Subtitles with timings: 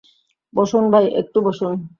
[0.53, 1.73] বসুন ভাই, একটু বসুন।